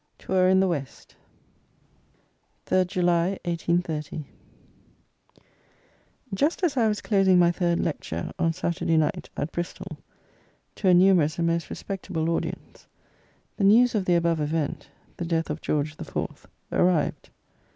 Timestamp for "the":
0.61-0.67, 13.57-13.63, 14.05-14.15, 15.17-15.25